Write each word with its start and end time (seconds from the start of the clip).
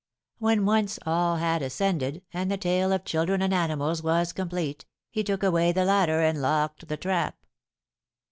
When 0.39 0.65
once 0.65 0.97
all 1.05 1.35
had 1.35 1.61
ascended, 1.61 2.23
and 2.33 2.49
the 2.49 2.57
tale 2.57 2.91
of 2.91 3.05
children 3.05 3.43
and 3.43 3.53
animals 3.53 4.01
was 4.01 4.33
complete, 4.33 4.83
he 5.11 5.23
took 5.23 5.43
away 5.43 5.71
the 5.71 5.85
ladder 5.85 6.21
and 6.21 6.41
locked 6.41 6.87
the 6.87 6.97
trap. 6.97 7.37